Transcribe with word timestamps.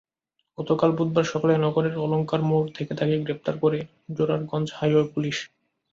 গতকাল 0.57 0.89
বুধবার 0.97 1.25
সকালে 1.33 1.55
নগরের 1.57 1.95
অলঙ্কারমোড় 1.97 2.67
থেকে 2.77 2.91
তাঁকে 2.99 3.15
গ্রেপ্তার 3.23 3.55
করে 3.63 3.79
জোরারগঞ্জ 4.15 4.67
হাইওয়ে 4.77 5.05
পুলিশ। 5.13 5.37